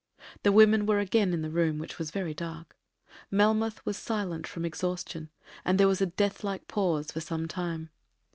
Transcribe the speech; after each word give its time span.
The 0.41 0.51
women 0.51 0.87
were 0.87 0.97
again 0.97 1.31
in 1.31 1.43
the 1.43 1.51
room, 1.51 1.77
which 1.77 1.99
was 1.99 2.09
very 2.09 2.33
dark. 2.33 2.75
Melmoth 3.29 3.85
was 3.85 3.97
silent 3.97 4.47
from 4.47 4.65
exhaustion, 4.65 5.29
and 5.63 5.79
there 5.79 5.87
was 5.87 6.01
a 6.01 6.07
death 6.07 6.43
like 6.43 6.67
pause 6.67 7.11
for 7.11 7.21
some 7.21 7.47
time. 7.47 7.91